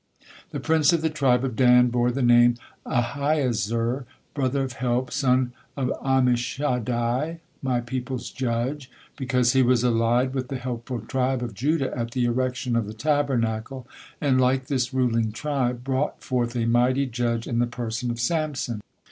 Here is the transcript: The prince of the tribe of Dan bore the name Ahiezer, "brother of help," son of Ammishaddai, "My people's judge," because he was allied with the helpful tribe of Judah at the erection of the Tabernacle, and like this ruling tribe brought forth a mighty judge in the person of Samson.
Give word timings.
The 0.49 0.59
prince 0.59 0.91
of 0.93 1.03
the 1.03 1.11
tribe 1.11 1.45
of 1.45 1.55
Dan 1.55 1.89
bore 1.89 2.09
the 2.09 2.23
name 2.23 2.55
Ahiezer, 2.87 4.05
"brother 4.33 4.63
of 4.63 4.73
help," 4.73 5.11
son 5.11 5.51
of 5.77 5.89
Ammishaddai, 6.03 7.37
"My 7.61 7.81
people's 7.81 8.31
judge," 8.31 8.89
because 9.15 9.53
he 9.53 9.61
was 9.61 9.83
allied 9.83 10.33
with 10.33 10.47
the 10.47 10.55
helpful 10.57 11.01
tribe 11.01 11.43
of 11.43 11.53
Judah 11.53 11.95
at 11.95 12.09
the 12.13 12.25
erection 12.25 12.75
of 12.75 12.87
the 12.87 12.95
Tabernacle, 12.95 13.85
and 14.19 14.41
like 14.41 14.65
this 14.65 14.91
ruling 14.91 15.31
tribe 15.31 15.83
brought 15.83 16.23
forth 16.23 16.55
a 16.55 16.65
mighty 16.65 17.05
judge 17.05 17.45
in 17.45 17.59
the 17.59 17.67
person 17.67 18.09
of 18.09 18.19
Samson. 18.19 18.81